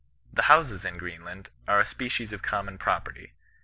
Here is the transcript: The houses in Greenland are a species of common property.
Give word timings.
The 0.33 0.41
houses 0.49 0.83
in 0.83 0.97
Greenland 0.97 1.49
are 1.67 1.79
a 1.79 1.85
species 1.85 2.33
of 2.33 2.41
common 2.41 2.79
property. 2.79 3.33